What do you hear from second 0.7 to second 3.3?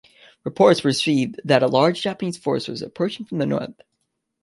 were received that a large Japanese force was approaching